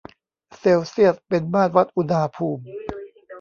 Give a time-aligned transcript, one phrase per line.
[0.57, 2.63] เซลเซียสเป็นมาตรวัดอุณหภูมิ